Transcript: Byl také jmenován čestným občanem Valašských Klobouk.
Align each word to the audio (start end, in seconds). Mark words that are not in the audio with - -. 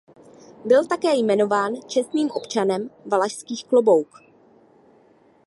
Byl 0.65 0.85
také 0.87 1.15
jmenován 1.15 1.73
čestným 1.87 2.31
občanem 2.31 2.89
Valašských 3.05 3.65
Klobouk. 3.65 4.09